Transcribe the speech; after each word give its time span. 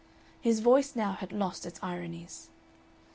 His 0.39 0.61
voice 0.61 0.95
now 0.95 1.11
had 1.11 1.31
lost 1.31 1.63
its 1.63 1.77
ironies. 1.83 2.49